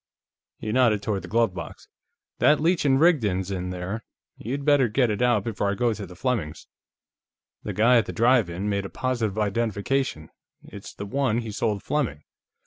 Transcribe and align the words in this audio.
He 0.57 0.71
nodded 0.71 1.03
toward 1.03 1.21
the 1.21 1.27
glove 1.27 1.53
box. 1.53 1.87
"That 2.39 2.59
Leech 2.59 2.85
& 2.85 2.85
Rigdon's 2.85 3.51
in 3.51 3.69
there; 3.69 4.03
you'd 4.35 4.65
better 4.65 4.87
get 4.87 5.11
it 5.11 5.21
out 5.21 5.43
before 5.43 5.69
I 5.69 5.75
go 5.75 5.93
to 5.93 6.07
the 6.07 6.15
Flemings'. 6.15 6.65
The 7.61 7.73
guy 7.73 7.97
at 7.97 8.07
the 8.07 8.11
drive 8.11 8.49
in 8.49 8.67
made 8.67 8.83
a 8.87 8.89
positive 8.89 9.37
identification; 9.37 10.31
it's 10.63 10.95
the 10.95 11.05
one 11.05 11.41
he 11.41 11.51
sold 11.51 11.83
Fleming. 11.83 12.23